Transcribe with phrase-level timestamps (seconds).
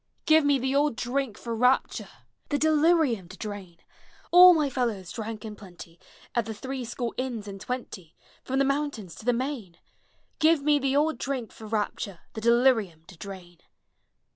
[0.25, 2.09] Give me the old drink for rapture,
[2.49, 3.77] The delirium to drain,
[4.31, 5.99] All my fellows drank in plenty
[6.33, 9.77] At the Three Score Inns and Twenty From the mountains to the main!
[10.39, 13.59] Give me the old drink for rapture, The delirium to drain!